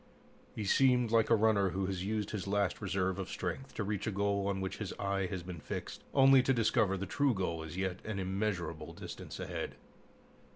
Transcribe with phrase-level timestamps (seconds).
[0.55, 4.07] He seemed like a runner who has used his last reserve of strength to reach
[4.07, 7.61] a goal on which his eye has been fixed, only to discover the true goal
[7.61, 9.75] is yet an immeasurable distance ahead.